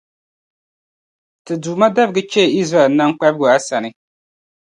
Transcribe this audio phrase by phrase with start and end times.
[1.45, 3.89] Ti Duuma darigi cheei Izraɛl nam kparibu a sani.